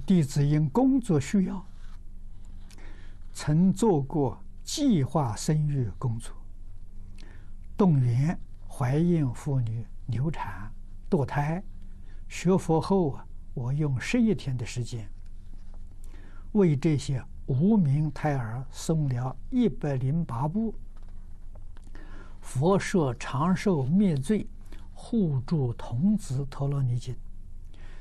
[0.00, 1.64] 弟子因工作需要，
[3.32, 6.34] 曾做过计划生育工作，
[7.76, 10.72] 动员怀孕妇女流产、
[11.10, 11.62] 堕胎。
[12.28, 15.06] 学佛后啊，我用十一天的时间，
[16.52, 20.72] 为这些无名胎儿诵了一百零八部
[22.40, 24.46] 《佛说长寿灭罪
[24.94, 27.14] 护助童子陀罗尼经》。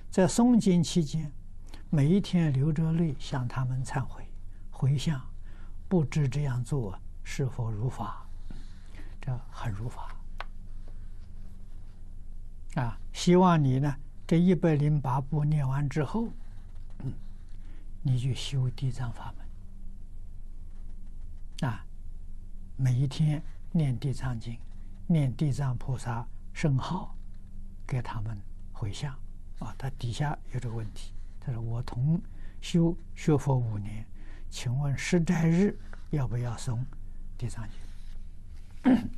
[0.10, 1.30] 在诵经期间，
[1.94, 4.26] 每一天流着泪向他们忏悔、
[4.70, 5.22] 回向，
[5.90, 8.26] 不知这样做是否如法？
[9.20, 10.16] 这很如法
[12.76, 12.98] 啊！
[13.12, 13.94] 希望你呢。
[14.26, 16.30] 这一百零八部念完之后，
[17.00, 17.12] 嗯，
[18.02, 19.34] 你就修地藏法
[21.60, 21.86] 门啊，
[22.78, 24.58] 每一天念地藏经，
[25.08, 27.14] 念地藏菩萨圣号，
[27.86, 29.14] 给他们回向
[29.60, 29.76] 啊。
[29.78, 31.12] 他底下有这个问题，
[31.44, 32.22] 他说：“我同
[32.62, 34.06] 修学佛五年，
[34.50, 35.76] 请问十斋日
[36.12, 36.80] 要不要诵
[37.38, 37.68] 地藏
[38.84, 38.94] 经？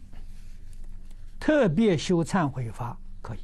[1.39, 3.39] 特别修忏悔法可以。”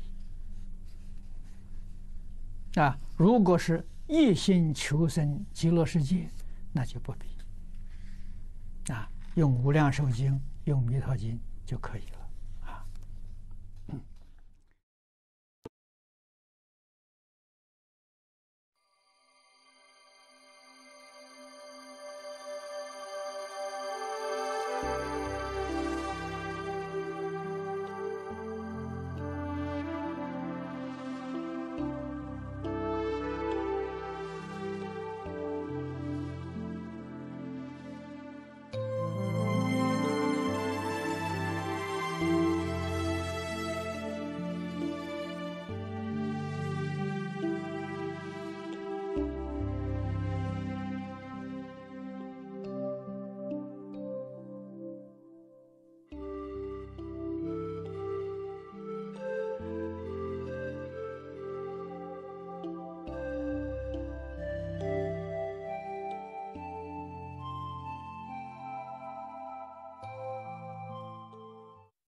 [2.79, 6.29] 啊，如果是一心求生极乐世界，
[6.71, 7.27] 那就不必。
[8.93, 12.18] 啊，用无量寿经、用弥陀经就可以了。